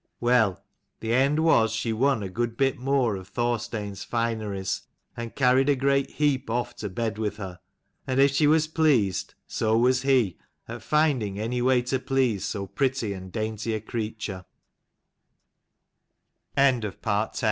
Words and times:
Well, 0.19 0.59
the 0.99 1.13
end 1.13 1.41
was 1.41 1.73
she 1.73 1.93
won 1.93 2.23
a 2.23 2.29
good 2.29 2.57
bit 2.57 2.79
more 2.79 3.15
of 3.15 3.27
Thorstein's 3.27 4.03
fineries, 4.03 4.81
and 5.15 5.35
carried 5.35 5.69
a 5.69 5.75
great 5.75 6.09
heap 6.09 6.49
off 6.49 6.75
to 6.77 6.89
bed 6.89 7.19
with 7.19 7.37
her. 7.37 7.59
And 8.07 8.19
if 8.19 8.31
she 8.31 8.47
was 8.47 8.65
pleased, 8.65 9.35
so 9.45 9.77
was 9.77 10.01
he, 10.01 10.39
at 10.67 10.81
finding 10.81 11.39
any 11.39 11.61
way 11.61 11.83
to 11.83 11.99
please 11.99 12.43
so 12.45 12.65
pre 12.65 12.89